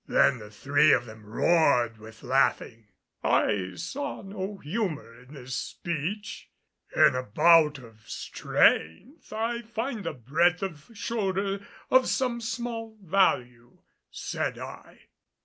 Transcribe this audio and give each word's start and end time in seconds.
Then 0.07 0.39
the 0.39 0.49
three 0.49 0.91
of 0.93 1.05
them 1.05 1.27
roared 1.27 1.99
with 1.99 2.23
laughing. 2.23 2.87
I 3.23 3.73
saw 3.75 4.23
no 4.23 4.57
humor 4.57 5.15
in 5.21 5.35
this 5.35 5.55
speech. 5.55 6.49
"In 6.95 7.13
a 7.13 7.21
bout 7.21 7.77
at 7.77 7.99
strength 8.07 9.31
I 9.31 9.61
find 9.61 10.03
the 10.03 10.13
breadth 10.13 10.63
of 10.63 10.89
shoulder 10.95 11.63
of 11.91 12.07
some 12.09 12.41
small 12.41 12.97
value," 13.03 13.77
said 14.09 14.57
I. 14.57 15.01